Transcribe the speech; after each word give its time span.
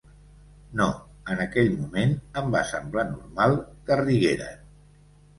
No, 0.79 0.85
en 1.33 1.41
aquell 1.43 1.67
moment, 1.81 2.15
em 2.41 2.49
va 2.55 2.63
semblar 2.69 3.03
normal 3.09 3.53
que 3.91 3.99
rigueren. 4.01 4.65